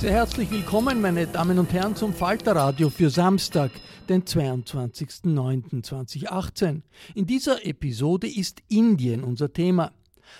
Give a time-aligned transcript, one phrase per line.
[0.00, 3.70] Sehr herzlich willkommen, meine Damen und Herren, zum Falterradio für Samstag,
[4.08, 6.80] den 22.09.2018.
[7.14, 9.92] In dieser Episode ist Indien unser Thema.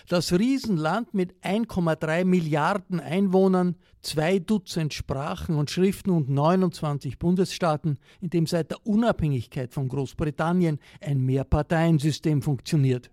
[0.08, 8.31] Das Riesenland mit 1,3 Milliarden Einwohnern, zwei Dutzend Sprachen und Schriften und 29 Bundesstaaten, in
[8.31, 13.11] dem seit der Unabhängigkeit von Großbritannien ein Mehrparteiensystem funktioniert.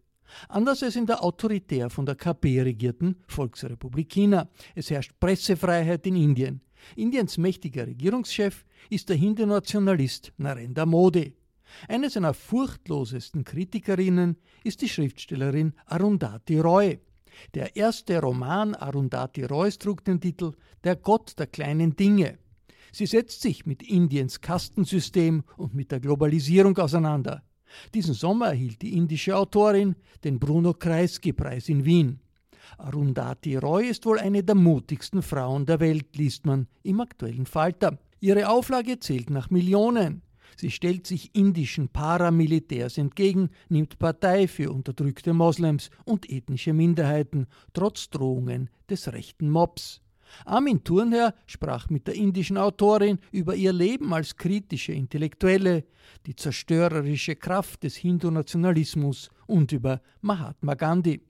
[0.50, 4.50] Anders als in der autoritär von der KP regierten Volksrepublik China.
[4.76, 6.62] Es herrscht Pressefreiheit in Indien.
[6.96, 11.34] Indiens mächtiger Regierungschef ist der Hindu-Nationalist Narendra Modi.
[11.88, 17.00] Eine seiner furchtlosesten Kritikerinnen ist die Schriftstellerin Arundhati Roy.
[17.54, 20.54] Der erste Roman Arundhati Roys trug den Titel
[20.84, 22.40] Der Gott der kleinen Dinge.
[22.92, 27.44] Sie setzt sich mit Indiens Kastensystem und mit der Globalisierung auseinander.
[27.94, 32.20] Diesen Sommer erhielt die indische Autorin den Bruno Kreisky-Preis in Wien.
[32.78, 37.98] Arundhati Roy ist wohl eine der mutigsten Frauen der Welt, liest man im aktuellen Falter.
[38.20, 40.22] Ihre Auflage zählt nach Millionen.
[40.56, 48.10] Sie stellt sich indischen Paramilitärs entgegen, nimmt Partei für unterdrückte Moslems und ethnische Minderheiten, trotz
[48.10, 50.02] Drohungen des rechten Mobs.
[50.46, 55.86] Armin Thurnherr sprach mit der indischen Autorin über ihr Leben als kritische Intellektuelle,
[56.26, 61.22] die zerstörerische Kraft des Hindu-Nationalismus und über Mahatma Gandhi.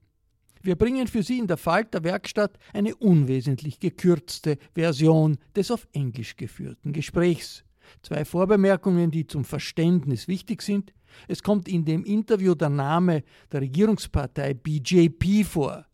[0.61, 6.35] Wir bringen für Sie in der Falter Werkstatt eine unwesentlich gekürzte Version des auf Englisch
[6.35, 7.63] geführten Gesprächs.
[8.01, 10.93] Zwei Vorbemerkungen, die zum Verständnis wichtig sind.
[11.27, 15.85] Es kommt in dem Interview der Name der Regierungspartei BJP vor.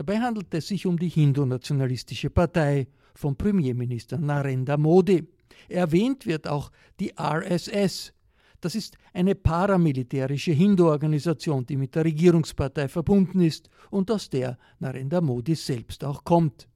[0.00, 5.28] Dabei handelt es sich um die Hindu-nationalistische Partei von Premierminister Narendra Modi.
[5.68, 8.14] Erwähnt wird auch die RSS.
[8.62, 15.20] Das ist eine paramilitärische Hindu-Organisation, die mit der Regierungspartei verbunden ist und aus der Narendra
[15.20, 16.66] Modi selbst auch kommt.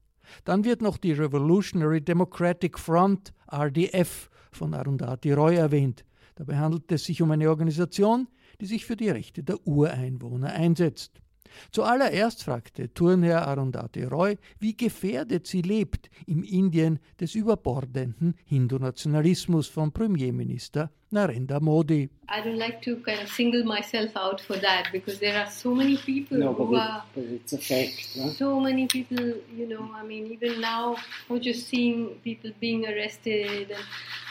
[0.43, 6.05] Dann wird noch die Revolutionary Democratic Front, RDF, von Arundhati Roy erwähnt.
[6.35, 8.27] Dabei handelt es sich um eine Organisation,
[8.61, 11.23] die sich für die Rechte der Ureinwohner einsetzt.
[11.71, 19.91] Zuallererst fragte Turnherr Arundhati Roy, wie gefährdet sie lebt im Indien des überbordenden Hindu-Nationalismus von
[19.91, 22.09] Premierminister Narendra Modi.
[22.29, 25.73] I don't like to kind of single myself out for that because there are so
[25.73, 28.15] many people no, who are it, but it's a fact.
[28.15, 28.29] No?
[28.29, 30.97] so many people, you know, I mean, even now,
[31.29, 33.83] I'm just seeing people being arrested, and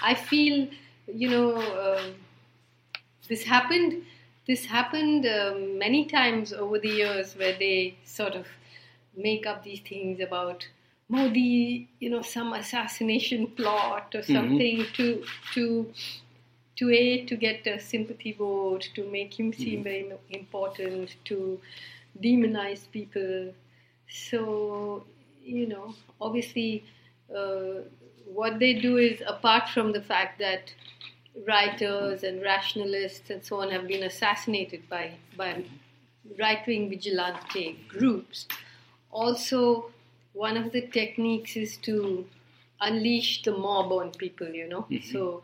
[0.03, 0.69] I feel,
[1.07, 2.15] you know, um
[3.29, 4.03] this happened.
[4.47, 8.47] This happened um, many times over the years where they sort of
[9.17, 10.67] make up these things about
[11.09, 15.25] Modi, you know, some assassination plot or something to
[15.55, 15.93] to
[16.77, 21.61] to a to get a sympathy vote, to make him seem very important, to
[22.23, 23.53] demonize people.
[24.09, 25.05] So
[25.45, 26.85] you know, obviously,
[27.35, 27.83] uh,
[28.27, 30.73] what they do is apart from the fact that
[31.47, 35.65] writers and rationalists and so on have been assassinated by by
[36.39, 38.47] right-wing vigilante groups.
[39.11, 39.91] Also,
[40.33, 42.27] one of the techniques is to
[42.81, 44.49] unleash the mob on people.
[44.49, 45.43] You know, so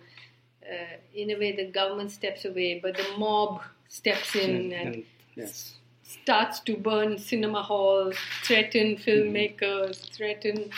[0.63, 5.05] uh, in a way the government steps away, but the mob steps in and
[5.35, 5.75] yes.
[6.03, 10.71] starts to burn cinema halls, threaten filmmakers, threaten.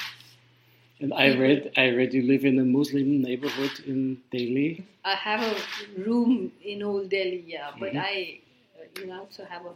[1.03, 4.87] And I read, I read you live in a Muslim neighborhood in Delhi.
[5.05, 5.57] I have a
[6.01, 8.39] room in Old Delhi, yeah, but I,
[8.79, 9.75] uh, you know, also have a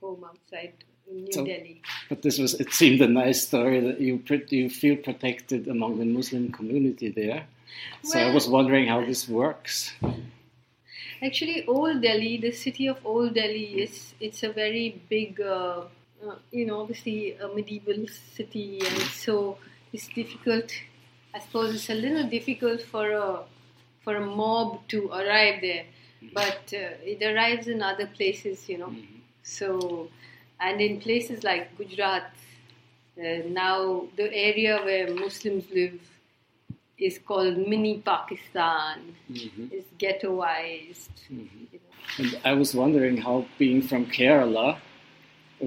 [0.00, 0.72] home outside
[1.12, 1.82] New So- Delhi.
[2.08, 6.06] But this was, it seemed a nice story that you you feel protected among the
[6.06, 7.44] Muslim community there.
[8.02, 9.92] So I was wondering how this works.
[11.22, 15.82] Actually, Old Delhi, the city of Old Delhi, is it's a very big, uh,
[16.26, 19.58] uh, you know, obviously a medieval city, and so
[19.92, 20.70] it's difficult.
[21.34, 23.42] I suppose it's a little difficult for a
[24.02, 25.84] for a mob to arrive there,
[26.32, 28.94] but uh, it arrives in other places, you know.
[29.42, 30.08] So,
[30.58, 32.32] and in places like Gujarat,
[33.18, 36.00] uh, now the area where Muslims live
[36.98, 39.16] is called mini Pakistan.
[39.72, 41.08] It's ghettoized.
[41.28, 41.78] you know.
[42.18, 44.78] And I was wondering how, being from Kerala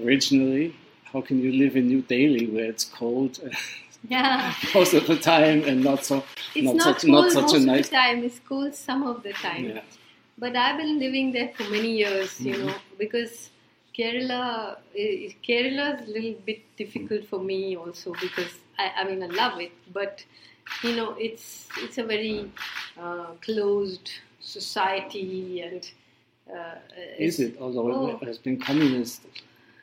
[0.04, 0.76] originally,
[1.06, 3.40] how can you live in New Delhi where it's cold
[4.08, 6.24] Yeah, most of the time and not so
[6.56, 8.24] it's not, not, such not such a nice time.
[8.24, 9.66] It's cold some of the time.
[9.66, 9.82] yeah.
[10.38, 12.68] But I've been living there for many years, you Mm-hmm.
[12.68, 13.50] know, because
[13.98, 19.24] Kerala, eh, Kerala is a little bit difficult for me also because I, I mean
[19.24, 20.26] I love it, but
[20.84, 22.52] you know it's it's a very
[23.00, 25.90] uh, closed society and.
[26.54, 26.76] Uh,
[27.18, 27.58] Is it?
[27.62, 28.08] Although Oh.
[28.22, 29.22] it has been communist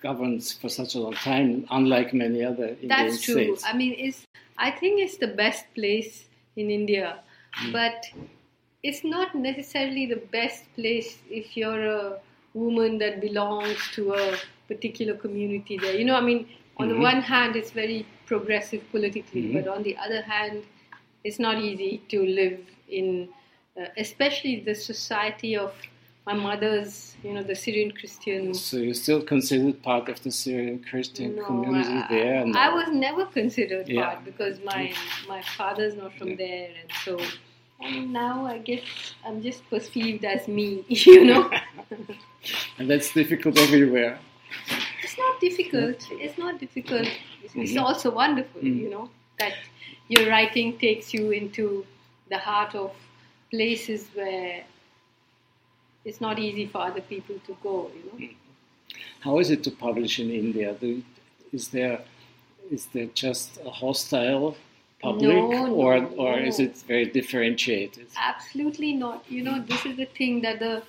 [0.02, 3.34] governed for such a long time, unlike many other Indian That's true.
[3.34, 3.64] states.
[3.66, 4.26] I mean, it's
[4.58, 6.26] I think it's the best place
[6.56, 7.20] in India,
[7.54, 7.72] Hmm.
[7.72, 8.04] but
[8.82, 12.20] it's not necessarily the best place if you're a
[12.54, 14.36] woman that belongs to a
[14.68, 15.96] particular community there.
[15.96, 16.48] You know, I mean,
[16.78, 20.62] on the one hand, it's very progressive politically, but on the other hand,
[21.24, 22.58] it's not easy to live
[22.88, 23.28] in,
[23.78, 25.74] uh, especially the society of
[26.26, 28.54] my mother's, you know, the Syrian Christian.
[28.54, 32.44] So you're still considered part of the Syrian Christian No, community I, there?
[32.46, 34.04] I, I was never considered Yeah.
[34.04, 34.92] part because my
[35.28, 37.18] my father's not from there, and so
[37.80, 38.82] and now I guess
[39.24, 41.50] I'm just perceived as me, you know.
[42.78, 44.18] and that's difficult everywhere.
[45.02, 46.06] it's not difficult.
[46.12, 47.08] It's not difficult.
[47.42, 47.82] It's, it's Mhm.
[47.82, 48.78] also wonderful, Mm.
[48.82, 49.08] you know,
[49.38, 49.54] that
[50.08, 51.86] your writing takes you into
[52.28, 52.90] the heart of
[53.50, 54.64] places where
[56.04, 58.28] it's not easy for other people to go, you know.
[59.20, 60.74] How is it to publish in India?
[60.74, 61.02] Do,
[61.52, 62.00] is there
[62.70, 64.56] is there just a hostile
[65.02, 66.66] public, No, or no, or is no.
[66.66, 68.06] it very differentiated?
[68.16, 69.24] Absolutely not.
[69.28, 70.82] You know, this is the thing that the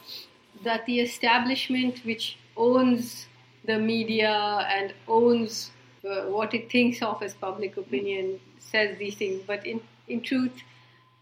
[0.64, 3.28] that the establishment which owns
[3.66, 5.72] the media and owns
[6.08, 9.42] uh, what it thinks of as public opinion says these things.
[9.46, 10.64] But in in truth,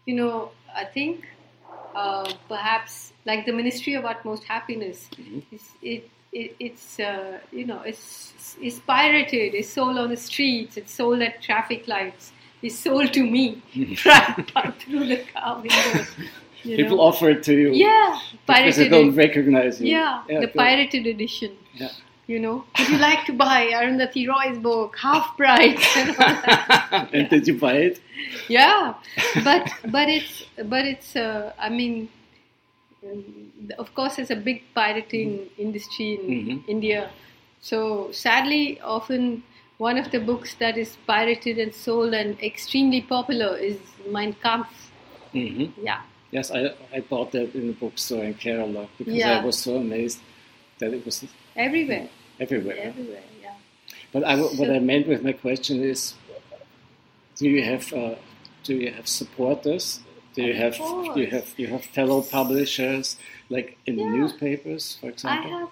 [0.06, 1.26] you know, I think
[1.94, 5.08] uh, perhaps like the Ministry of Utmost Happiness,
[5.52, 10.76] is, it, it it's uh, you know it's it's pirated, it's sold on the streets,
[10.76, 12.32] it's sold at traffic lights,
[12.62, 16.06] it's sold to me through the car window.
[16.62, 17.02] you People know.
[17.02, 19.92] offer it to you yeah, because they don't recognize you.
[19.92, 20.54] yeah, the good.
[20.54, 21.56] pirated edition.
[21.74, 21.88] Yeah.
[22.30, 25.84] You know, would you like to buy Arundhati Roy's book, half price?
[25.96, 27.08] and all that?
[27.12, 28.00] and did you buy it?
[28.48, 28.94] yeah
[29.44, 29.62] but
[29.96, 32.08] but it's but it's uh, i mean
[33.78, 35.30] of course there's a big pirating
[35.66, 36.56] industry in Mhm.
[36.74, 37.00] india
[37.70, 37.78] so
[38.12, 38.64] sadly
[38.96, 39.42] often
[39.88, 43.78] one of the books that is pirated and sold and extremely popular is
[44.16, 44.88] mein kampf
[45.32, 46.00] hmm yeah
[46.38, 46.60] Yes, I,
[46.96, 50.20] I bought that in a bookstore in Kerala because I was so amazed
[50.78, 51.16] that it was
[51.56, 52.06] everywhere
[52.44, 52.76] everywhere.
[52.90, 53.54] everywhere yeah
[54.12, 56.00] But I, what So- I meant with my question is,
[57.40, 58.14] do you have uh,
[58.68, 60.00] do you have supporters?
[60.34, 60.74] Do you have
[61.14, 63.06] do you have you have fellow publishers
[63.54, 64.16] like in the Yeah.
[64.16, 65.50] newspapers, for example?
[65.54, 65.70] I have,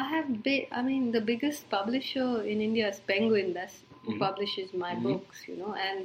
[0.00, 0.28] I have.
[0.78, 3.48] I mean, the biggest publisher in India is Penguin.
[3.58, 4.18] That's who Mhm.
[4.26, 5.02] publishes my Mhm.
[5.08, 5.72] books, you know.
[5.88, 6.02] And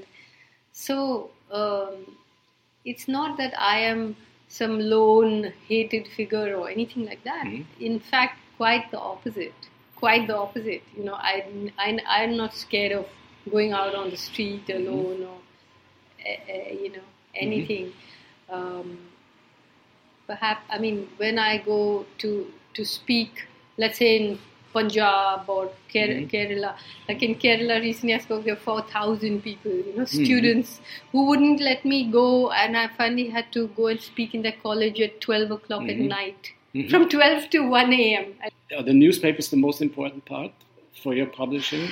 [0.86, 0.96] so
[1.62, 1.96] um,
[2.92, 4.02] it's not that I am
[4.60, 7.46] some lone hated figure or anything like that.
[7.48, 7.66] Mhm.
[7.90, 9.62] In fact, quite the opposite.
[9.98, 10.84] Quite the opposite.
[10.96, 11.46] You know, I,
[11.78, 13.06] I I'm not scared of
[13.52, 15.38] going out on the street alone or
[16.26, 17.94] uh, you know anything.
[18.50, 18.98] Um,
[20.28, 23.46] perhaps I mean when I go to to speak,
[23.78, 24.40] let's say in
[24.74, 26.30] Punjab or Ker- Mhm.
[26.34, 26.72] Kerala,
[27.10, 30.80] like in Kerala recently I spoke to four thousand people, you know, students
[31.12, 34.58] who wouldn't let me go, and I finally had to go and speak in their
[34.68, 36.90] college at twelve o'clock at night, Mhm.
[36.92, 38.26] from twelve to one a.m.
[38.78, 40.52] Are the newspapers the most important part
[41.04, 41.90] for your publishing,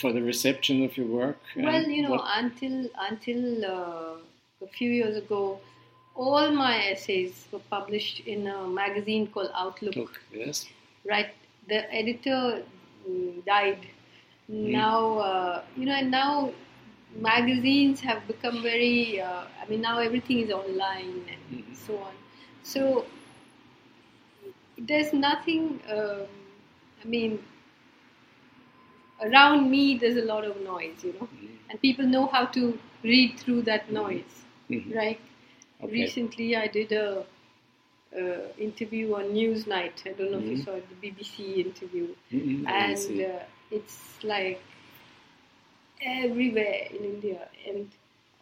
[0.00, 1.38] for the reception of your work?
[1.56, 2.76] Well, you know, what- until
[3.10, 5.42] until uh, a few years ago,
[6.14, 9.96] all my essays were published in a magazine called Outlook.
[9.96, 10.66] look, yes.
[11.04, 11.30] right?
[11.68, 12.62] The editor
[13.08, 13.82] mm, died.
[14.46, 16.52] Now, uh, you know, and now
[17.16, 19.20] magazines have become very.
[19.20, 22.14] Uh, I mean, now everything is online and so on.
[22.62, 23.06] So
[24.78, 25.80] there's nothing.
[25.90, 26.26] Um,
[27.02, 27.38] I mean,
[29.22, 31.28] around me there's a lot of noise, you know,
[31.70, 34.94] and people know how to read through that noise, Mhm.
[34.94, 35.20] right?
[35.82, 35.92] Okay.
[35.92, 37.24] Recently, I did a
[38.16, 40.06] uh, interview on Newsnight.
[40.06, 40.64] I don't know if you Mhm.
[40.64, 44.60] saw it, the BBC interview, Mhm, and uh, it's like
[46.02, 47.48] everywhere in India.
[47.66, 47.90] And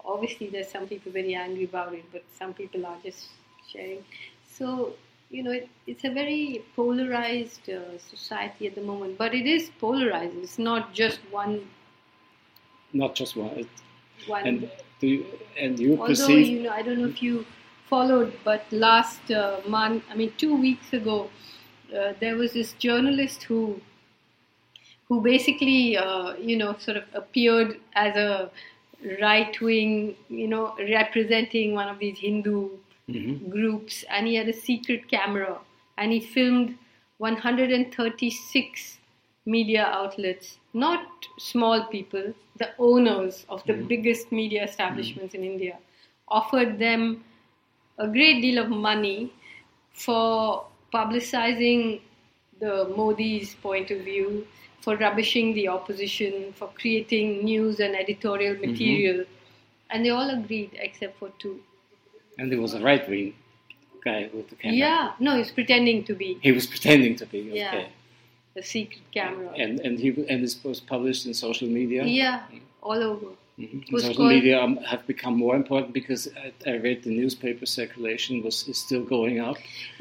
[0.05, 3.29] obviously, there's some people very angry about it, but some people are just
[3.69, 4.05] sharing.
[4.47, 4.95] So
[5.33, 9.19] you know, it, it's a very polarized uh, society at the moment.
[9.19, 10.37] But it is polarized.
[10.37, 11.63] It's not just one
[12.93, 13.51] Not just one.
[13.59, 13.69] It-
[14.27, 14.47] one.
[14.47, 14.71] And
[15.01, 15.27] do you,
[15.59, 17.45] and you Although perceive you know, I don't know if you
[17.89, 21.31] followed, but last uh, month, I mean, two weeks ago,
[21.97, 23.81] uh, there was this journalist who,
[25.09, 28.51] who basically, uh, you know, sort of appeared as a
[29.21, 32.71] right wing, you know, representing one of these Hindu
[33.09, 33.51] Mhm.
[33.51, 35.59] groups, and he had a secret camera,
[35.99, 36.79] and he filmed
[37.19, 38.99] 136
[39.45, 43.89] media outlets, not small people, the owners of the mm-hmm.
[43.89, 45.45] biggest media establishments mm-hmm.
[45.45, 45.79] in India,
[46.29, 47.25] offered them
[47.99, 49.33] a great deal of money
[49.93, 52.01] for publicizing
[52.61, 54.47] the Modi's point of view,
[54.81, 58.71] for rubbishing the opposition, for creating news and editorial mm-hmm.
[58.71, 59.25] material.
[59.91, 61.61] And they all agreed except for two.
[62.43, 63.35] And there was a right wing
[64.05, 64.77] guy with the camera.
[64.77, 67.39] Yeah, no, he's pretending to be He was pretending to be.
[67.63, 67.69] Yeah.
[67.69, 67.89] Okay.
[68.63, 69.51] a secret camera.
[69.65, 72.03] And and he and this was published in social media.
[72.23, 72.39] yeah,
[72.89, 73.29] all over.
[73.63, 73.81] Mhm.
[73.91, 78.35] social called- media um, have become more important because I, I read the newspaper circulation
[78.47, 79.57] was is still going up.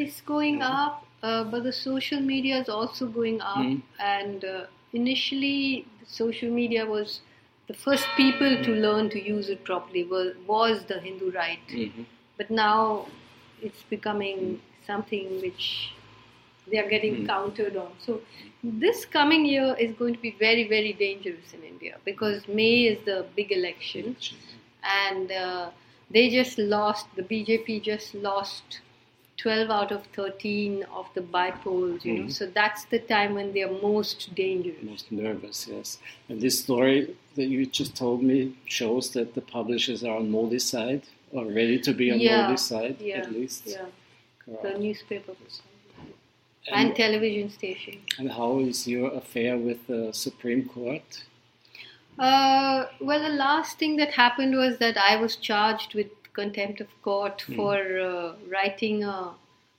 [0.06, 0.94] It's going up,
[1.28, 3.66] uh, but the social media is also going up.
[3.66, 3.82] Mhm.
[4.18, 4.56] And uh,
[5.02, 5.60] initially,
[6.22, 7.10] social media was
[7.72, 11.68] the first people to learn to use it properly was, was the Hindu right.
[11.84, 12.06] Mhm.
[12.42, 13.06] But now
[13.62, 15.94] it's becoming something which
[16.72, 17.92] they are getting countered on.
[18.04, 18.22] So
[18.64, 22.98] this coming year is going to be very, very dangerous in India because May is
[23.06, 24.16] the big election.
[24.84, 25.70] And uh,
[26.10, 28.80] they just lost the BJP just lost
[29.38, 32.30] 12 out of 13 of the bypolls you know.
[32.30, 34.82] So that's the time when they are most dangerous.
[34.82, 36.00] Most nervous, yes.
[36.28, 40.68] And this story that you just told me shows that the publishers are on Modi's
[40.68, 43.64] side or ready to be on yeah Modi's side yeah at least.
[43.66, 43.86] yeah.
[44.46, 44.64] Correct.
[44.64, 45.34] the newspaper
[46.68, 48.00] and, And- television station.
[48.20, 51.24] And how is your affair with the Supreme Court?
[52.20, 56.88] Uh, well, the last thing that happened was that I was charged with contempt of
[57.02, 59.32] court for uh, writing a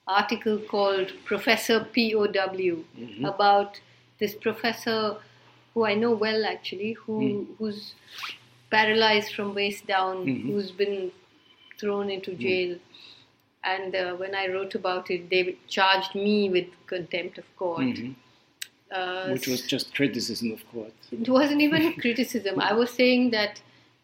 [0.09, 2.85] article called Professor POW
[3.25, 3.80] about
[4.18, 5.16] this professor
[5.75, 7.94] who I know well actually, who who's
[8.71, 11.12] paralyzed from waist down, who's been
[11.83, 12.73] thrown into jail.
[13.73, 15.43] And uh, when I wrote about it, they
[15.77, 17.99] charged me with contempt of court.
[18.01, 18.15] Mhm.
[19.01, 20.93] Uh, Which was just criticism of court.
[21.27, 22.61] it wasn't even a criticism.
[22.71, 23.61] I was saying that,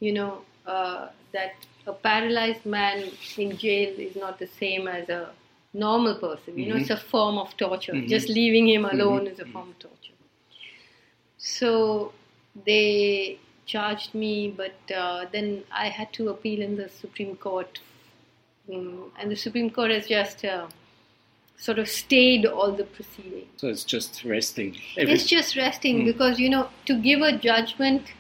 [0.07, 0.31] you know,
[0.75, 3.03] uh, that a paralyzed man
[3.43, 5.21] in jail is not the same as a
[5.75, 6.59] normal person.
[6.59, 8.01] You know, it's a form of torture.
[8.15, 10.17] Just leaving him alone is a form of torture.
[11.39, 12.13] So
[12.67, 17.79] they charged me, but uh, then I had to appeal in the Supreme Court.
[18.69, 20.67] Mm, and the Supreme Court has just uh,
[21.57, 23.47] sort of stayed all the proceedings.
[23.59, 24.77] So it's just resting.
[24.97, 28.13] Every- It's just resting because you know to give a judgment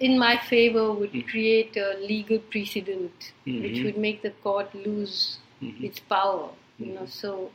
[0.00, 6.00] in my favor would create a legal precedent which would make the court lose its
[6.00, 6.48] power.
[6.78, 7.50] You know, so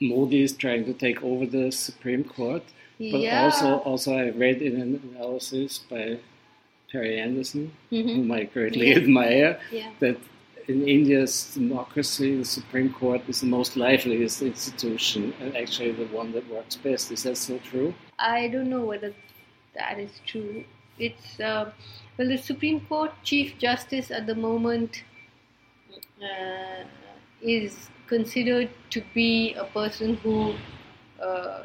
[0.00, 2.62] Modi is trying to take over the Supreme Court.
[2.98, 3.44] But Yeah.
[3.44, 6.18] also, also I read in an analysis by
[6.90, 8.96] Perry Anderson, whom I greatly Yeah.
[8.96, 9.90] admire, Yeah.
[10.00, 10.16] that
[10.66, 16.32] in India's democracy, the Supreme Court is the most liveliest institution and actually the one
[16.32, 17.10] that works best.
[17.10, 17.94] Is that still true?
[18.18, 19.14] I don't know whether
[19.74, 20.64] that is true.
[20.98, 21.72] It's uh,
[22.18, 25.04] well, the Supreme Court Chief Justice at the moment
[26.22, 26.84] uh,
[27.40, 30.54] is considered to be a person who
[31.22, 31.62] uh,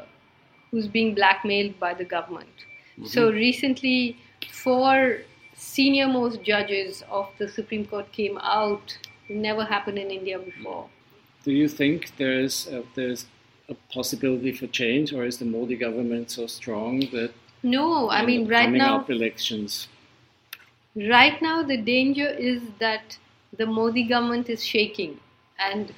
[0.74, 2.64] who's being blackmailed by the government.
[3.06, 4.16] So recently,
[4.50, 5.18] four
[5.54, 8.98] senior most judges of the Supreme Court came out.
[9.28, 10.88] It never happened in India before.
[11.44, 13.26] Do you think there's a, there's
[13.68, 18.48] a possibility for change, or is the Modi government so strong that No, I mean
[18.48, 19.88] right coming now up elections?
[20.96, 23.16] Right now, the danger is that
[23.56, 25.20] the Modi government is shaking,
[25.58, 25.92] and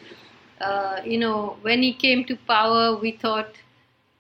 [0.60, 3.54] uh, you know, when he came to power, we thought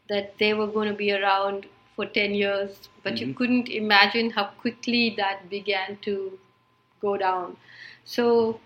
[0.08, 4.44] that they were going to be around for 10 years, but you couldn't imagine how
[4.60, 6.38] quickly that began to
[7.00, 7.56] go down.
[8.04, 8.60] So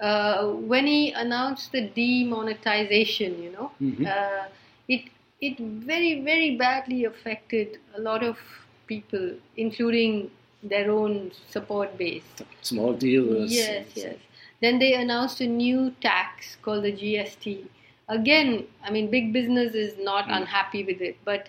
[0.00, 3.70] uh, when he announced the demonetization, you know,
[4.06, 4.46] uh,
[4.88, 5.10] it
[5.40, 8.38] it very very badly affected a lot of
[8.86, 10.30] people, including
[10.62, 12.24] their own support base.
[12.62, 13.52] Small dealers.
[13.52, 14.16] Yes, yes.
[14.60, 17.64] Then they announced a new tax called the GST.
[18.12, 20.34] Again, I mean, big business is not hmm.
[20.34, 21.48] unhappy with it, but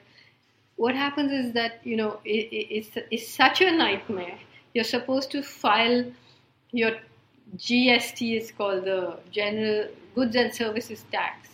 [0.77, 4.39] what happens is that you know it, it, it's, it's such a nightmare.
[4.73, 6.05] You're supposed to file
[6.71, 6.91] your
[7.57, 11.49] GST is called the General Goods and Services Tax,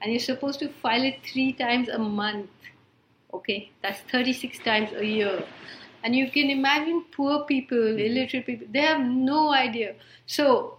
[0.00, 2.50] and you're supposed to file it three times a month.
[3.34, 5.44] Okay, that's 36 times a year.
[6.04, 7.98] And you can imagine poor people, hmm.
[7.98, 9.94] illiterate people, they have no idea.
[10.26, 10.78] So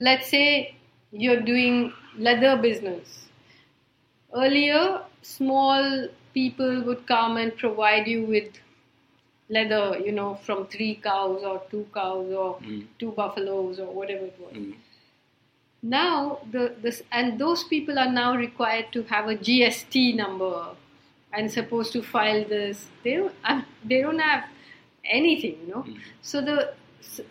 [0.00, 0.74] Let's say
[1.12, 3.26] you're doing leather business.
[4.34, 8.52] Earlier, small people would come and provide you with
[9.48, 12.80] leather, you know, from three cows or two cows or hmm.
[12.98, 14.54] two buffaloes or whatever it was.
[14.54, 14.70] Hmm.
[15.82, 20.68] Now, the this and those people are now required to have a GST number
[21.32, 22.86] and supposed to file this.
[23.02, 23.34] They don't.
[23.84, 24.44] They don't have
[25.04, 25.82] anything, you know.
[25.82, 25.94] Hmm.
[26.22, 26.74] So the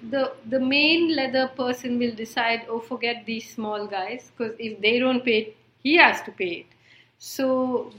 [0.09, 2.65] the the main leather person will decide.
[2.69, 6.51] Oh, forget these small guys because if they don't pay it, he has to pay
[6.61, 6.65] it.
[7.17, 7.91] So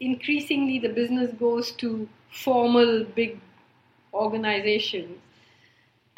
[0.00, 3.40] increasingly, the business goes to formal big
[4.12, 5.18] organizations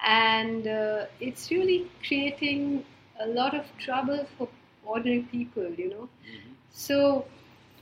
[0.04, 2.84] and uh, it's really creating
[3.20, 4.48] a lot of trouble for
[4.84, 6.08] ordinary people you know
[6.70, 7.26] so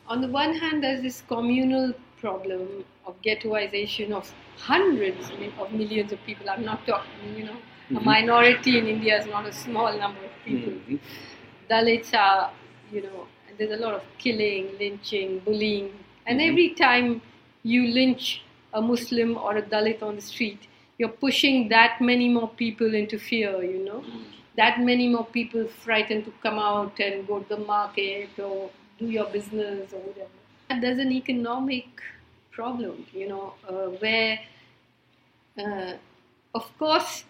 [0.09, 6.19] on the one hand there's this communal problem of ghettoization of hundreds of millions of
[6.27, 6.49] people.
[6.51, 8.05] I'm not talking you know a mm-hmm.
[8.05, 10.73] minority in india is not a small number of people.
[10.73, 10.97] Mm-hmm.
[11.71, 12.51] Dalits are
[12.93, 15.93] you know and there's a lot of killing lynching bullying.
[16.27, 16.51] And mm-hmm.
[16.51, 17.23] every time
[17.63, 18.43] you lynch
[18.73, 20.67] a muslim or a dalit on the street
[20.99, 24.03] you're pushing that many more people into fear you know.
[24.57, 29.07] That many more people frightened to come out and go to the market or do
[29.07, 30.31] your business or whatever.
[30.71, 31.87] And there's an economic
[32.59, 34.39] problem you know uh, where
[35.59, 35.93] uh,
[36.55, 37.25] of course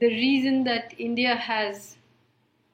[0.00, 1.96] the reason that india has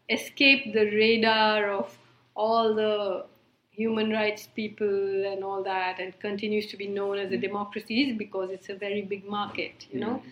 [0.08, 1.96] escaped the radar of
[2.34, 3.24] all the
[3.70, 8.16] human rights people and all that and continues to be known as a democracy is
[8.16, 10.22] because it's a very big market you know?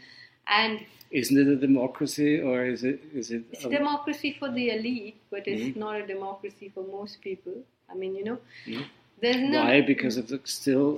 [0.46, 4.70] And Isn't it a democracy or is it is it it's a- democracy for the
[4.70, 7.56] elite but it's not a democracy for most people
[7.90, 8.38] i mean you know?
[9.20, 9.80] There's no why?
[9.92, 10.88] Because of the still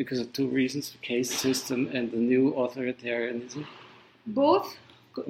[0.00, 3.66] because of two reasons: the caste system and the new authoritarianism.
[4.38, 4.76] both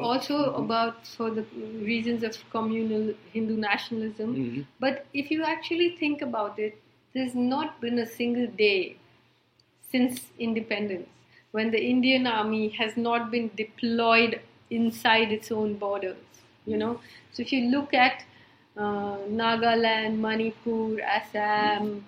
[0.06, 1.44] also about for the
[1.90, 4.32] reasons of communal hindu nationalism.
[4.84, 6.80] But if you actually think about it
[7.14, 8.96] there's not been a single day
[9.92, 11.08] since independence
[11.58, 14.36] when the indian army has not been deployed
[14.78, 17.00] inside its own borders you know?
[17.32, 18.24] So if you look at
[18.76, 22.06] uh, nagaland manipur assam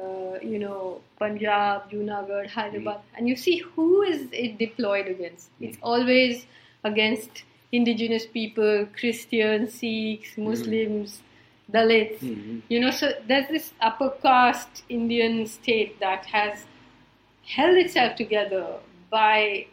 [0.00, 3.16] uh, you know, Punjab, Junagadh, Hyderabad, hmm.
[3.16, 5.50] and you see who is it deployed against.
[5.58, 5.64] Hmm.
[5.64, 6.46] It's always
[6.84, 10.44] against indigenous people, Christians, Sikhs, hmm.
[10.44, 11.20] Muslims,
[11.72, 12.20] Dalits.
[12.68, 16.64] You know, so there's this upper caste Indian state that has
[17.46, 18.66] held itself together
[19.10, 19.66] by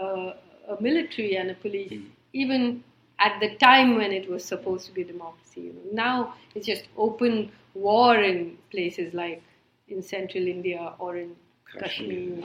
[0.00, 0.32] uh,
[0.68, 2.00] a military and a police,
[2.32, 2.82] even
[3.18, 5.60] at the time when it was supposed to be a democracy.
[5.62, 9.42] You know, now it's just open war in places like
[9.88, 11.36] in central India or in
[11.78, 12.42] Kashmir,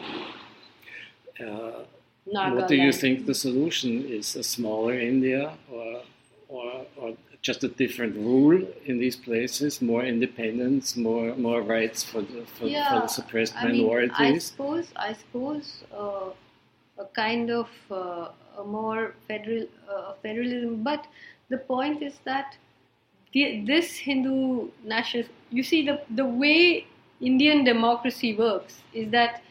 [1.40, 1.84] Uh,
[2.28, 2.56] Nagaland.
[2.56, 4.36] what do you think the solution is?
[4.36, 6.04] A smaller India or
[6.50, 9.82] or, or just a different rule in these places?
[9.82, 14.46] More independence, more more rights for the for, for the suppressed I mean, I minorities.
[14.46, 16.30] suppose I suppose uh,
[16.98, 18.30] a kind of uh,
[18.62, 21.08] a more federal uh, federalism, but
[21.50, 22.58] the point is that
[23.34, 26.86] the, this Hindu national, you see the the way
[27.22, 29.42] Indian democracy works is that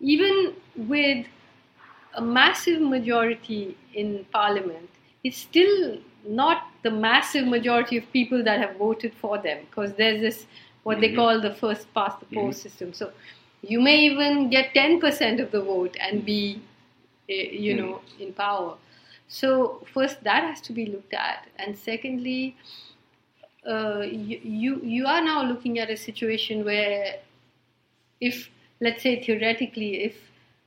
[0.00, 1.26] even with
[2.14, 4.88] a massive majority in parliament,
[5.24, 10.20] it's still not the massive majority of people that have voted for them because there's
[10.20, 10.46] this
[10.84, 11.16] what they Mhm.
[11.16, 12.62] call the first past the post Mhm.
[12.62, 12.92] system.
[12.92, 13.12] So
[13.62, 16.60] you may even get 10% of the vote and be,
[17.28, 17.78] eh, you Mhm.
[17.80, 18.76] know, in power.
[19.28, 22.56] So first that has to be looked at, and secondly,
[23.66, 27.16] uh, you, you you are now looking at a situation where,
[28.20, 28.50] if
[28.80, 30.16] let's say theoretically, if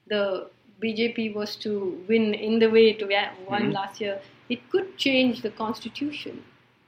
[0.08, 0.50] the
[0.82, 3.02] BJP was to win in the way it
[3.48, 3.74] won Mhm.
[3.74, 6.44] last year, it could change the constitution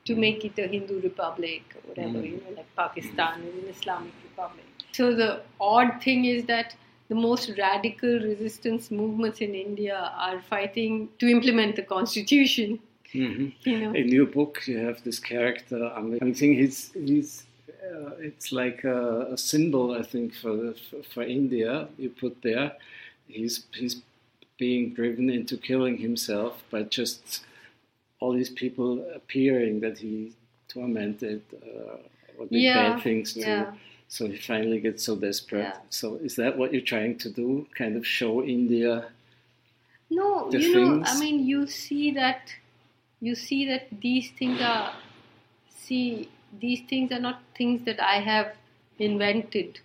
[0.06, 2.32] to make it a Hindu republic or whatever, Mhm.
[2.32, 4.66] you know, like Pakistan is an Islamic republic.
[5.00, 6.76] So the odd thing is that
[7.10, 12.80] the most radical resistance movements in India are fighting to implement the constitution.
[13.14, 13.54] Mhm.
[13.64, 15.84] You know, In your book, you have this character.
[15.96, 16.02] I
[16.34, 17.44] think he's he's.
[17.92, 20.76] Uh, it's like a, a symbol, I think, for, the,
[21.12, 21.88] for India.
[21.98, 22.74] You put there,
[23.28, 24.02] he's he's
[24.58, 27.44] being driven into killing himself by just
[28.20, 30.34] all these people appearing that he
[30.68, 31.98] tormented uh,
[32.38, 33.40] or did Yeah, bad things to.
[33.40, 33.74] yeah.
[34.10, 35.62] So he finally gets so desperate.
[35.74, 35.78] Yeah.
[35.90, 37.66] So is that what you're trying to do?
[37.76, 39.06] Kind of show India?
[40.10, 42.52] No, you know, I mean, you see that,
[43.22, 44.94] you see that these things are,
[45.70, 46.30] see,
[46.60, 48.54] these things are not things that I have
[48.98, 49.80] invented,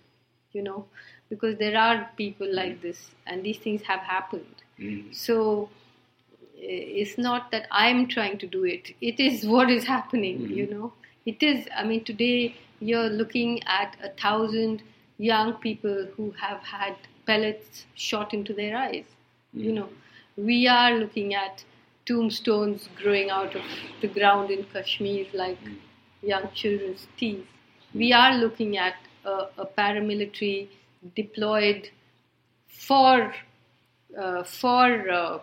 [0.53, 0.85] you know,
[1.29, 4.55] because there are people like this, and these things have happened.
[4.79, 5.13] Mm.
[5.15, 5.69] So
[6.57, 8.91] it's not that I'm trying to do it.
[9.01, 10.55] It is what is happening, Mhm.
[10.55, 10.93] you know.
[11.25, 14.81] It is, I mean, today you're looking at a thousand
[15.17, 16.95] young people who have had
[17.25, 19.05] pellets shot into their eyes.
[19.53, 19.89] You know,
[20.37, 21.63] we are looking at
[22.05, 23.63] tombstones growing out of
[24.01, 25.57] the ground in Kashmir like
[26.21, 27.45] young children's teeth.
[27.93, 30.67] We are looking at a, a paramilitary
[31.15, 31.89] deployed
[32.67, 33.33] for
[34.17, 35.39] uh, for uh,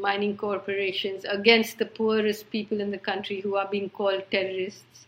[0.00, 5.06] mining corporations against the poorest people in the country who are being called terrorists.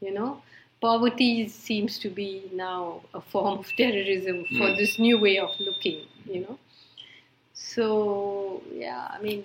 [0.00, 0.42] You know,
[0.80, 4.76] poverty seems to be now a form of terrorism for Mm.
[4.78, 6.00] this new way of looking.
[6.26, 6.58] You know,
[7.54, 9.44] so yeah, I mean,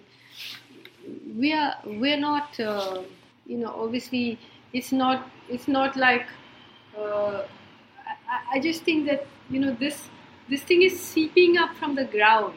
[1.37, 2.59] we are we're not.
[2.59, 3.03] Uh,
[3.45, 4.39] you know, obviously,
[4.73, 6.25] it's not it's not like.
[6.97, 7.43] Uh,
[8.29, 10.09] I, I just think that you know this
[10.49, 12.53] this thing is seeping up from the ground.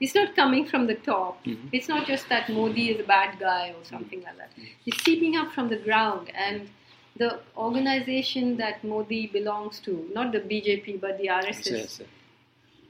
[0.00, 1.44] It's not coming from the top.
[1.44, 1.68] Mhm.
[1.72, 4.50] It's not just that Modi is a bad guy or something like that.
[4.86, 6.70] It's seeping up from the ground, and
[7.16, 12.08] the organization that Modi belongs to, not the BJP but the RSS, Yes, yes.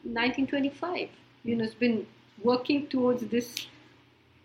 [0.04, 1.08] 1925.
[1.44, 2.06] You know, it's been
[2.42, 3.66] working towards this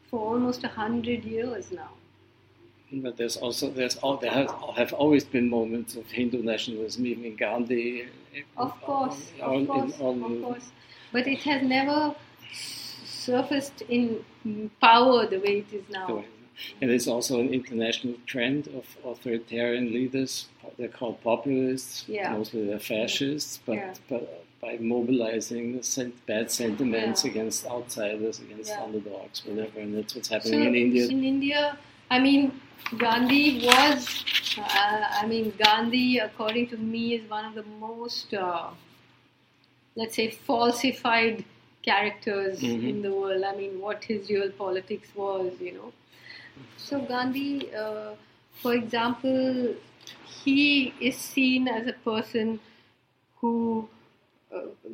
[0.10, 1.92] for almost a hundred years now.
[2.92, 7.26] But there's also there's all there have, have always been moments of Hindu nationalism, even
[7.26, 8.04] in Gandhi.
[8.36, 10.72] Eh, of course, of course, of course.
[11.12, 12.16] But it has never
[13.06, 14.24] surfaced in
[14.82, 16.24] power the way it is now.
[16.82, 20.48] And it's also an international trend of authoritarian leaders.
[20.78, 22.06] They're called populists.
[22.08, 22.32] Yeah.
[22.32, 23.94] Mostly they're fascists, but, Yeah.
[24.10, 25.68] but by mobilizing
[26.30, 27.32] bad sentiments Yeah.
[27.32, 28.84] against outsiders, against Yeah.
[28.86, 29.80] underdogs, whatever.
[29.86, 31.04] And that's what's So happening in India.
[31.16, 31.62] in India,
[32.16, 32.42] I mean,
[33.04, 34.08] Gandhi was,
[34.58, 38.70] uh, I mean, Gandhi, according to me, is one of the most, uh,
[39.96, 41.44] let's say, falsified
[41.90, 42.90] characters Mhm.
[42.92, 43.44] in the world.
[43.52, 45.90] I mean, what his real politics was, you know.
[46.86, 47.50] So Gandhi,
[47.84, 48.14] uh,
[48.62, 49.76] for example,
[50.44, 50.64] he
[51.10, 52.60] is seen as a person
[53.42, 53.54] who,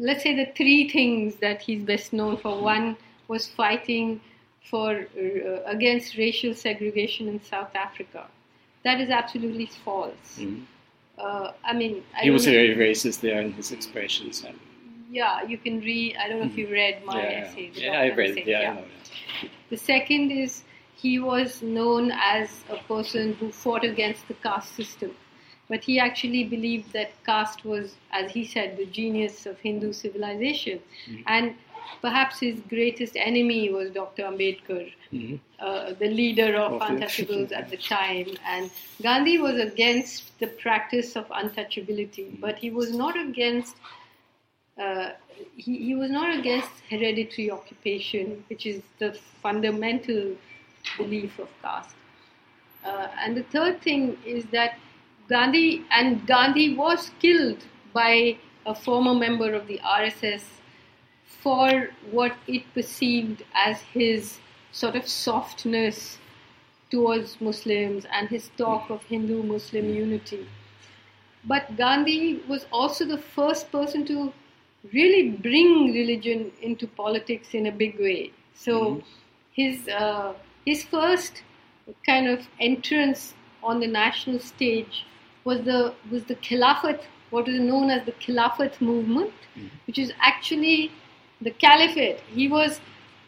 [0.08, 2.62] let's say, the three things that he's best known for.
[2.62, 2.98] One
[3.28, 4.22] was fighting
[4.70, 8.28] for uh, against racial segregation in South Africa.
[8.84, 10.38] That is absolutely false.
[10.40, 10.64] Mhm.
[11.18, 14.44] Uh, I mean, I He was very racist there in his expressions.
[14.48, 14.60] and-
[15.12, 16.16] yeah, you can read.
[16.22, 17.32] I don't know if you read my Mm-hmm.
[17.32, 17.72] yeah, essay.
[17.86, 18.42] yeah, I read it.
[18.42, 19.50] essay, Yeah, I.
[19.70, 20.64] The second is
[21.04, 25.12] he was known as a person who fought against the caste system.
[25.72, 30.80] But he actually believed that caste was, as he said, the genius of Hindu civilization.
[30.80, 31.22] Mm-hmm.
[31.36, 31.56] And
[32.02, 34.24] perhaps his greatest enemy was Dr.
[34.32, 35.40] Ambedkar, Mhm.
[35.60, 38.30] uh, the leader of Of untouchables at the time.
[38.56, 38.70] And
[39.08, 43.76] Gandhi was against the practice of untouchability, but he was not against
[44.78, 45.10] uh,
[45.56, 49.10] he, he was not against hereditary occupation, which is the
[49.42, 50.22] fundamental
[50.98, 51.96] belief of caste.
[52.84, 54.78] Uh, and the third thing is that
[55.32, 57.64] Gandhi and Gandhi was killed
[57.94, 60.44] by a former member of the RSS
[61.26, 64.40] for what it perceived as his
[64.74, 66.18] sort of softness
[66.90, 70.48] towards Muslims and his talk of Hindu Muslim unity.
[71.46, 74.34] But Gandhi was also the first person to
[74.92, 78.34] really bring religion into politics in a big way.
[78.54, 79.02] So
[79.54, 80.34] his uh,
[80.66, 81.44] his first
[82.06, 85.06] kind of entrance on the national stage
[85.44, 89.68] was the was the Khilafat, what is known as the Khilafat movement, mm-hmm.
[89.88, 90.92] which is actually
[91.42, 92.20] the caliphate.
[92.28, 92.80] He was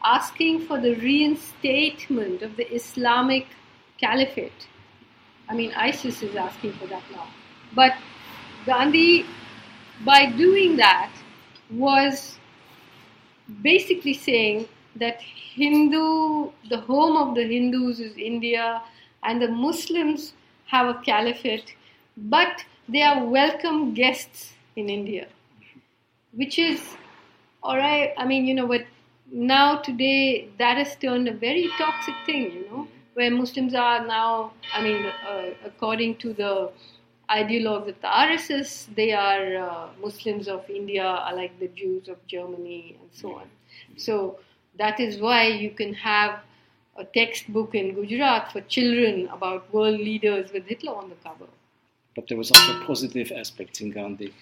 [0.04, 3.48] asking for the reinstatement of the Islamic
[3.98, 4.68] caliphate.
[5.50, 7.28] I mean, ISIS is asking for that now.
[7.76, 7.94] But
[8.66, 9.26] Gandhi,
[10.06, 11.12] by doing that,
[11.72, 12.38] was
[13.62, 18.82] basically saying that Hindu, the home of the Hindus is India,
[19.24, 20.34] and the Muslims
[20.66, 21.76] have a caliphate,
[22.18, 25.28] but they are welcome guests in India,
[26.34, 26.82] which is
[27.62, 28.14] all right.
[28.18, 28.86] I mean, you know, but
[29.32, 34.54] now today that has turned a very toxic thing, you know, where Muslims are now,
[34.74, 36.72] I mean, uh, according to the
[37.30, 42.26] ideologues of the RSS, they are uh, Muslims of India, are like the Jews of
[42.28, 43.48] Germany, and so on.
[43.98, 44.40] So
[44.78, 46.40] that is why you can have
[46.98, 51.48] a textbook in Gujarat for children about world leaders with Hitler on the cover.
[52.16, 54.34] But there was also positive aspects in Gandhi.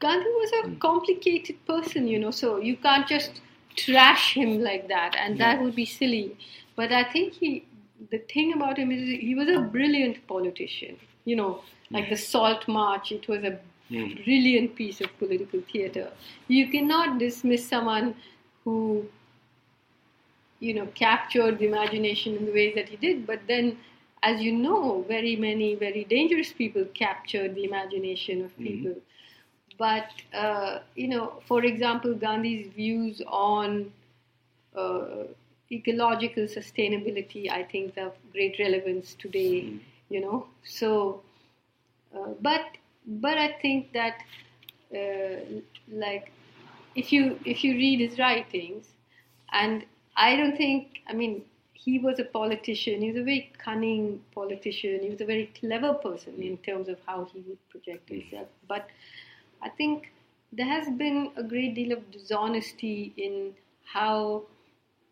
[0.00, 3.40] Gandhi was a complicated person, you know, so you can't just
[3.76, 5.54] trash him like that, and yeah.
[5.54, 6.36] that would be silly.
[6.74, 7.64] But I think he,
[8.10, 10.96] the thing about him is he was a brilliant politician.
[11.24, 14.24] You know, like the Salt March, it was a mm.
[14.24, 16.10] brilliant piece of political theater.
[16.48, 18.16] You cannot dismiss someone
[18.64, 19.06] who
[20.62, 23.26] you know, captured the imagination in the ways that he did.
[23.26, 23.76] But then,
[24.22, 28.64] as you know, very many very dangerous people captured the imagination of mm-hmm.
[28.64, 28.90] people.
[28.90, 29.76] Mm-hmm.
[29.78, 33.92] But uh, you know, for example, Gandhi's views on
[34.76, 35.24] uh,
[35.70, 39.62] ecological sustainability, I think, have great relevance today.
[39.62, 39.78] Mm-hmm.
[40.10, 41.22] You know, so
[42.14, 42.62] uh, but
[43.06, 44.22] but I think that
[44.94, 45.40] uh,
[45.90, 46.30] like
[46.94, 48.88] if you if you read his writings
[49.52, 49.84] and
[50.16, 51.42] I don't think, I mean,
[51.84, 53.00] he was a politician.
[53.00, 55.00] He was a very cunning politician.
[55.02, 58.20] He was a very clever person in terms of how he would project mm.
[58.20, 58.48] himself.
[58.68, 58.88] But
[59.62, 60.12] I think
[60.52, 64.42] there has been a great deal of dishonesty in how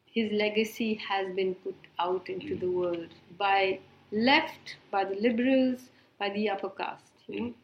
[0.07, 3.81] his legacy has been put out into the world by
[4.13, 5.81] left, by the liberals,
[6.19, 7.13] by the upper caste.
[7.27, 7.55] You know?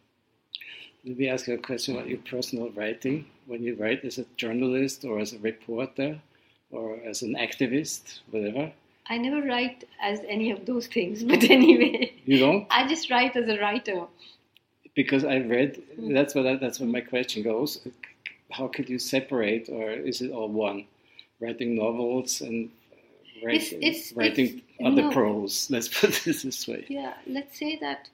[1.04, 3.26] Let me ask you a question about your personal writing.
[3.46, 6.20] When you write as a journalist or as a reporter,
[6.70, 8.72] or as an activist, whatever?
[9.08, 12.12] I never write as any of those things, but anyway.
[12.24, 12.66] You don't?
[12.70, 14.04] I just write as a writer.
[14.94, 16.14] Because I read, mm.
[16.14, 17.86] that's what I, that's what my question goes.
[18.50, 20.86] How could you separate, or is it all one?
[21.40, 22.70] Writing novels and
[23.44, 25.68] write, it's, it's, writing it's, other no, prose.
[25.70, 26.86] Let's put this this way.
[26.88, 28.08] Yeah, let's say that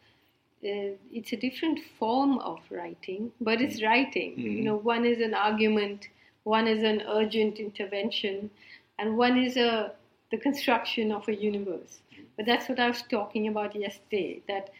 [0.64, 3.86] uh, it's a different form of writing, but it's mm.
[3.86, 4.32] writing.
[4.32, 4.40] Mm-hmm.
[4.40, 6.08] You know, one is an argument
[6.44, 8.50] one is an urgent intervention,
[8.98, 9.92] and one is a
[10.32, 12.00] the construction of a universe.
[12.36, 14.42] But that's what I was talking about yesterday.
[14.48, 14.70] That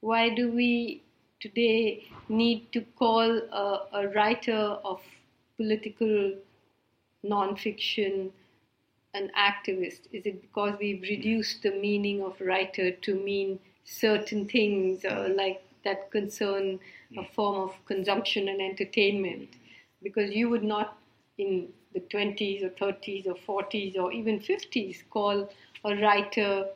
[0.00, 1.02] why do we
[1.40, 5.00] today need to call a, a writer of
[5.56, 6.34] political
[7.24, 8.30] nonfiction
[9.14, 10.00] an activist?
[10.12, 15.62] Is it because we've reduced the meaning of writer to mean certain things uh, like
[15.84, 16.78] that concern
[17.16, 19.48] a form of consumption and entertainment?
[20.02, 20.98] Because you would not
[21.38, 25.50] in the 20s or 30s or 40s or even 50s call
[25.84, 26.66] a writer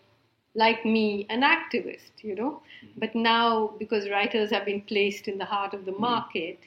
[0.54, 2.62] like me an activist, you know.
[2.84, 3.00] Mm-hmm.
[3.00, 6.02] But now, because writers have been placed in the heart of the mm-hmm.
[6.02, 6.58] market,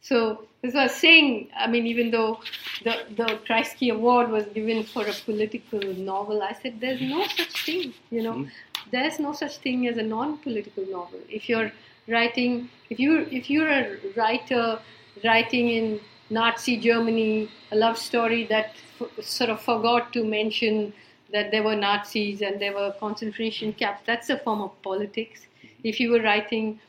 [0.00, 2.40] so as I was saying, I mean, even though
[2.84, 7.64] the, the Kreisky Award was given for a political novel, I said there's no such
[7.64, 8.34] thing, you know.
[8.34, 8.90] Mm-hmm.
[8.90, 11.20] There's no such thing as a non-political novel.
[11.30, 11.72] If you're
[12.06, 14.78] writing, if you if you're a writer
[15.24, 16.00] writing in
[16.34, 20.92] Nazi Germany, a love story that f- sort of forgot to mention
[21.32, 24.02] that there were Nazis and there were concentration camps.
[24.06, 25.46] That's a form of politics.
[25.82, 26.80] If you were writing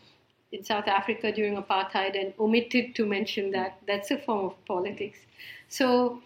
[0.52, 5.20] in South Africa during apartheid and omitted to mention that, that's a form of politics.
[5.70, 6.22] So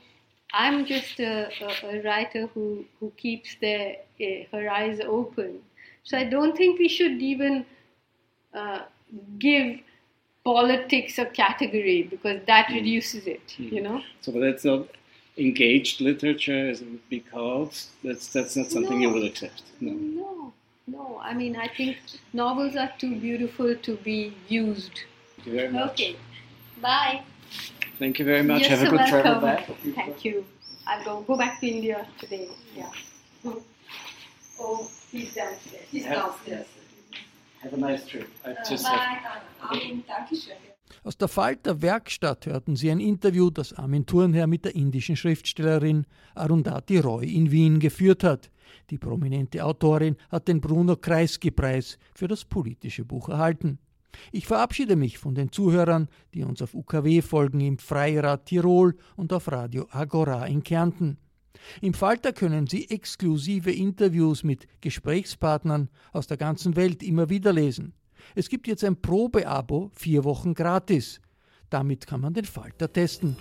[0.53, 5.59] I'm just a, a, a writer who, who keeps their, uh, her eyes open.
[6.03, 7.65] So I don't think we should even
[8.53, 8.81] uh,
[9.37, 9.79] give
[10.49, 12.75] politics a category because that mm.
[12.75, 13.71] reduces it, mm.
[13.71, 14.01] you know.
[14.21, 14.87] So that's not
[15.37, 17.73] engaged literature, as it would be called.
[18.03, 19.07] That's that's not something no.
[19.07, 19.63] you will accept.
[19.79, 19.93] No.
[19.93, 20.53] No,
[20.87, 21.19] no.
[21.31, 21.97] I mean, I think
[22.33, 25.01] novels are too beautiful to be used.
[25.35, 25.91] Thank you very much.
[25.91, 26.15] Okay.
[26.81, 27.21] Bye.
[27.99, 28.61] Thank you very much.
[28.61, 29.21] You're Have so a good welcome.
[29.21, 29.69] travel back.
[29.95, 30.45] Thank you.
[30.87, 32.47] I'll go go back to India today.
[32.75, 32.91] Yeah.
[34.61, 35.85] Oh, he's downstairs.
[35.89, 36.67] He's downstairs.
[37.61, 38.27] Have a nice trip.
[38.45, 39.19] I just uh, bye.
[39.59, 40.29] Have,
[41.03, 46.05] Aus der Falter Werkstatt hörten Sie ein Interview, das Armin Thurnherr mit der indischen Schriftstellerin
[46.35, 48.49] Arundhati Roy in Wien geführt hat.
[48.89, 53.79] Die prominente Autorin hat den Bruno Kreisky-Preis für das politische Buch erhalten.
[54.31, 59.33] Ich verabschiede mich von den Zuhörern, die uns auf UKW folgen im Freirad Tirol und
[59.33, 61.17] auf Radio Agora in Kärnten.
[61.81, 67.93] Im Falter können Sie exklusive Interviews mit Gesprächspartnern aus der ganzen Welt immer wieder lesen.
[68.35, 71.21] Es gibt jetzt ein Probeabo, vier Wochen gratis.
[71.69, 73.35] Damit kann man den Falter testen.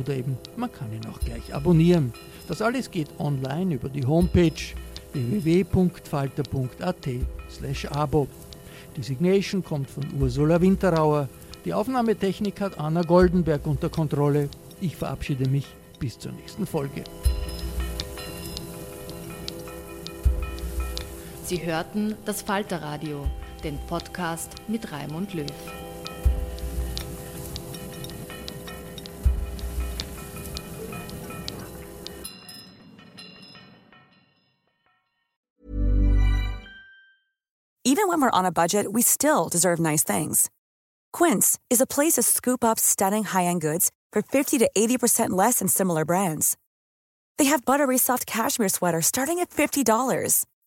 [0.00, 2.12] Oder eben, man kann ihn auch gleich abonnieren.
[2.48, 4.52] Das alles geht online über die Homepage
[5.12, 7.08] www.falter.at
[7.50, 8.28] slash abo.
[8.96, 11.28] Die Signation kommt von Ursula Winterauer.
[11.64, 14.48] Die Aufnahmetechnik hat Anna Goldenberg unter Kontrolle.
[14.80, 15.66] Ich verabschiede mich
[15.98, 17.04] bis zur nächsten Folge.
[21.44, 23.26] Sie hörten das Falterradio,
[23.64, 25.46] den Podcast mit Raimund Löw.
[37.84, 40.48] Even when we're on a budget, we still deserve nice things.
[41.12, 45.58] Quince is a place to scoop up stunning high-end goods for 50 to 80% less
[45.58, 46.56] than similar brands.
[47.38, 50.46] They have buttery soft cashmere sweaters starting at $50,